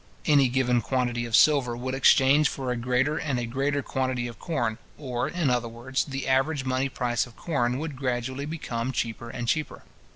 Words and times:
Any 0.25 0.47
given 0.47 0.81
quantity 0.81 1.25
of 1.25 1.35
silver 1.35 1.77
would 1.77 1.93
exchange 1.93 2.49
for 2.49 2.71
a 2.71 2.75
greater 2.75 3.19
and 3.19 3.37
a 3.37 3.45
greater 3.45 3.83
quantity 3.83 4.25
of 4.25 4.39
corn; 4.39 4.79
or, 4.97 5.27
in 5.29 5.51
other 5.51 5.67
words, 5.69 6.05
the 6.05 6.27
average 6.27 6.65
money 6.65 6.89
price 6.89 7.27
of 7.27 7.35
corn 7.35 7.77
would 7.77 7.97
gradually 7.97 8.47
become 8.47 8.91
cheaper 8.91 9.29
and 9.29 9.47
cheaper. 9.47 9.83